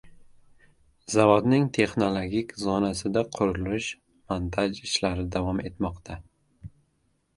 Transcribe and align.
Zavodning 1.15 1.67
texnologik 1.77 2.55
zonasida 2.63 3.23
qurilish-montaj 3.37 4.67
ishlari 4.89 5.27
davom 5.37 5.65
etmoqda 5.71 6.19